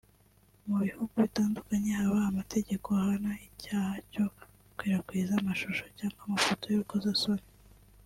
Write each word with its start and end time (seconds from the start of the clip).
Mu 0.67 0.75
bihugu 0.85 1.13
bitandukanye 1.23 1.89
haba 1.99 2.19
amategeko 2.31 2.87
ahana 2.99 3.31
icyaha 3.47 3.93
cyo 4.11 4.25
gukwirakwiza 4.65 5.33
amashusho 5.35 5.83
cyangwa 5.97 6.21
amafoto 6.27 6.63
y’urukozasoni 6.67 7.45